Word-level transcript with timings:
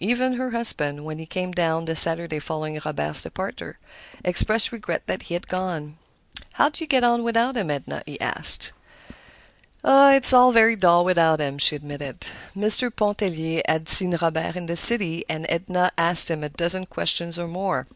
Even 0.00 0.32
her 0.32 0.50
husband, 0.50 1.04
when 1.04 1.20
he 1.20 1.26
came 1.26 1.52
down 1.52 1.84
the 1.84 1.94
Saturday 1.94 2.40
following 2.40 2.80
Robert's 2.84 3.22
departure, 3.22 3.78
expressed 4.24 4.72
regret 4.72 5.06
that 5.06 5.22
he 5.30 5.34
had 5.34 5.46
gone. 5.46 5.96
"How 6.54 6.70
do 6.70 6.82
you 6.82 6.88
get 6.88 7.04
on 7.04 7.22
without 7.22 7.56
him, 7.56 7.70
Edna?" 7.70 8.02
he 8.04 8.20
asked. 8.20 8.72
"It's 9.84 10.32
very 10.32 10.74
dull 10.74 11.04
without 11.04 11.38
him," 11.40 11.58
she 11.58 11.76
admitted. 11.76 12.26
Mr. 12.56 12.90
Pontellier 12.90 13.62
had 13.68 13.88
seen 13.88 14.16
Robert 14.20 14.56
in 14.56 14.66
the 14.66 14.74
city, 14.74 15.24
and 15.28 15.46
Edna 15.48 15.92
asked 15.96 16.32
him 16.32 16.42
a 16.42 16.48
dozen 16.48 16.86
questions 16.86 17.38
or 17.38 17.46
more. 17.46 17.86